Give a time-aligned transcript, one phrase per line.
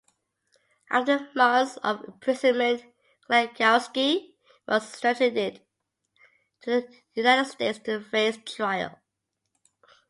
[0.89, 2.81] After months of imprisonment,
[3.29, 4.33] Glatkowski
[4.67, 5.61] was extradited
[6.61, 8.97] to the United States to face trial.